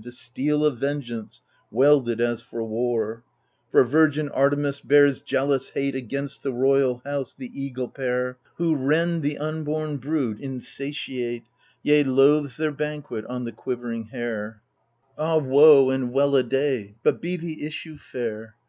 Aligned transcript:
The 0.00 0.12
steel 0.12 0.64
of 0.64 0.78
vengeance, 0.78 1.42
welded 1.72 2.20
as 2.20 2.40
for 2.40 2.62
war 2.62 3.24
I 3.26 3.70
For 3.72 3.82
virgin 3.82 4.28
Artemis 4.28 4.80
bears 4.80 5.22
jealous 5.22 5.70
hate 5.70 5.96
Against 5.96 6.44
the 6.44 6.52
royal 6.52 7.02
house, 7.04 7.34
the 7.34 7.50
eagle 7.52 7.88
pair. 7.88 8.36
AGAMEMNON 8.36 8.50
Who 8.58 8.76
rend 8.76 9.22
the 9.22 9.38
unborn 9.38 9.96
broody 9.96 10.40
insatiate— 10.44 11.42
Yea^ 11.84 12.06
loathes 12.06 12.58
their 12.58 12.70
banquet 12.70 13.24
on 13.26 13.42
the 13.42 13.50
quivering 13.50 14.04
hare, 14.04 14.62
(Ah 15.18 15.38
woe 15.38 15.90
and 15.90 16.12
well 16.12 16.36
a 16.36 16.44
day! 16.44 16.94
but 17.02 17.20
be 17.20 17.36
the 17.36 17.66
issue 17.66 17.96
fair 17.98 18.54